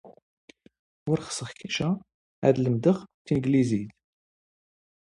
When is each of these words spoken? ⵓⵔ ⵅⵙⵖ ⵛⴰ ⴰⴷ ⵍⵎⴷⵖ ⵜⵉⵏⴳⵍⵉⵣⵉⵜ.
ⵓⵔ 1.09 1.19
ⵅⵙⵖ 1.29 1.47
ⵛⴰ 1.57 1.59
ⴰⴷ 1.59 1.59
ⵍⵎⴷⵖ 2.63 2.97
ⵜⵉⵏⴳⵍⵉⵣⵉⵜ. 3.25 3.85